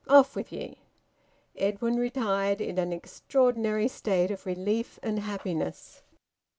[0.07, 0.79] Off with ye!"
[1.55, 6.01] Edwin retired in an extraordinary state of relief and happiness.